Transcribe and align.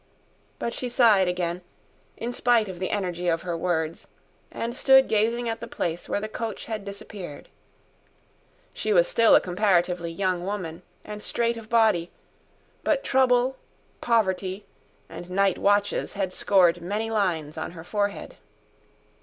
But 0.57 0.73
she 0.73 0.89
sighed 0.89 1.27
again, 1.27 1.61
in 2.17 2.33
spite 2.33 2.67
of 2.67 2.79
the 2.79 2.89
energy 2.89 3.27
of 3.27 3.43
her 3.43 3.55
words, 3.55 4.07
and 4.49 4.75
stood 4.75 5.07
gazing 5.07 5.47
at 5.47 5.59
the 5.59 5.67
place 5.67 6.09
where 6.09 6.19
the 6.19 6.27
coach 6.27 6.65
had 6.65 6.83
disappeared. 6.83 7.49
She 8.73 8.93
was 8.93 9.07
still 9.07 9.35
a 9.35 9.39
comparatively 9.39 10.11
young 10.11 10.43
woman, 10.43 10.81
and 11.05 11.21
straight 11.21 11.55
of 11.55 11.69
body; 11.69 12.09
but 12.83 13.03
trouble, 13.03 13.57
poverty 14.01 14.65
and 15.07 15.29
night 15.29 15.59
watches 15.59 16.13
had 16.13 16.33
scored 16.33 16.81
many 16.81 17.11
lines 17.11 17.55
on 17.55 17.73
her 17.73 17.83
forehead. 17.83 18.37